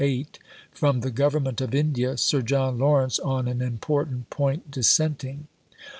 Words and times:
8) 0.03 0.39
from 0.71 1.01
the 1.01 1.11
Government 1.11 1.61
of 1.61 1.75
India 1.75 2.17
(Sir 2.17 2.41
John 2.41 2.79
Lawrence 2.79 3.19
on 3.19 3.47
an 3.47 3.61
important 3.61 4.31
point 4.31 4.71
dissenting). 4.71 5.45